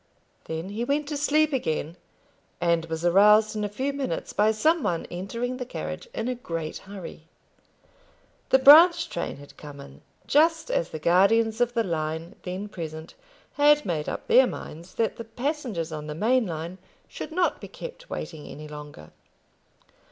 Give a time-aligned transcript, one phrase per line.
[0.45, 1.95] Then he went to sleep again,
[2.59, 6.33] and was aroused in a few minutes by some one entering the carriage in a
[6.33, 7.27] great hurry.
[8.49, 13.13] The branch train had come in, just as the guardians of the line then present
[13.53, 17.67] had made up their minds that the passengers on the main line should not be
[17.67, 19.11] kept waiting any longer.